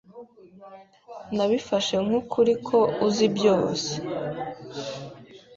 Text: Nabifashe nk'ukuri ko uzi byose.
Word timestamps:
Nabifashe 1.35 1.95
nk'ukuri 2.05 2.53
ko 2.67 2.77
uzi 3.07 3.25
byose. 3.35 3.91